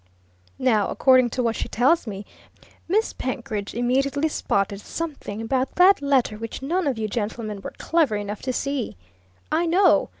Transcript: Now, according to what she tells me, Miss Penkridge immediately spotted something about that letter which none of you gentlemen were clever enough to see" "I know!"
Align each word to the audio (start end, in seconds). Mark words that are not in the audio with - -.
Now, 0.57 0.87
according 0.87 1.29
to 1.29 1.43
what 1.43 1.55
she 1.55 1.69
tells 1.69 2.07
me, 2.07 2.25
Miss 2.87 3.13
Penkridge 3.13 3.75
immediately 3.75 4.27
spotted 4.29 4.81
something 4.81 5.43
about 5.43 5.75
that 5.75 6.01
letter 6.01 6.37
which 6.39 6.63
none 6.63 6.87
of 6.87 6.97
you 6.97 7.07
gentlemen 7.07 7.61
were 7.61 7.75
clever 7.77 8.15
enough 8.15 8.41
to 8.41 8.51
see" 8.51 8.97
"I 9.51 9.67
know!" 9.67 10.09